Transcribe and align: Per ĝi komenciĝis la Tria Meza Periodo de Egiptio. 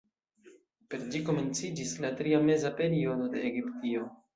Per 0.93 1.03
ĝi 1.11 1.21
komenciĝis 1.29 1.95
la 2.07 2.13
Tria 2.23 2.43
Meza 2.49 2.77
Periodo 2.85 3.33
de 3.39 3.51
Egiptio. 3.55 4.15